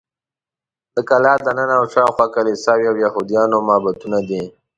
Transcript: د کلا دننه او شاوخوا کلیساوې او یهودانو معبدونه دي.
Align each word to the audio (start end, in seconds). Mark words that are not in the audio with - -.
د 0.95 0.97
کلا 1.09 1.33
دننه 1.45 1.75
او 1.79 1.85
شاوخوا 1.93 2.25
کلیساوې 2.35 2.85
او 2.91 2.95
یهودانو 3.05 3.57
معبدونه 3.67 4.19
دي. 4.29 4.43